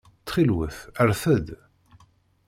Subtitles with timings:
[0.21, 1.47] Ttxil-wet rret-d.